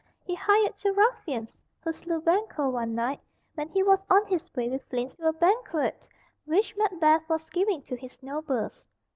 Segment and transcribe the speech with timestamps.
[0.23, 3.19] He hired two ruffians, who slew Banquo one night
[3.53, 6.07] when he was on his way with Fleance to a banquet
[6.45, 8.87] which Macbeth was giving to his nobles.